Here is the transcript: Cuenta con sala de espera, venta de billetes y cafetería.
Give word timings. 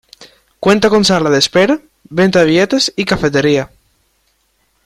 Cuenta 0.59 0.89
con 0.89 1.05
sala 1.05 1.29
de 1.29 1.37
espera, 1.37 1.79
venta 2.05 2.39
de 2.39 2.47
billetes 2.47 2.91
y 2.95 3.05
cafetería. 3.05 3.69